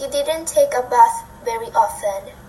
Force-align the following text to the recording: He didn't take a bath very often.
He 0.00 0.08
didn't 0.08 0.46
take 0.46 0.72
a 0.72 0.80
bath 0.88 1.26
very 1.44 1.66
often. 1.76 2.32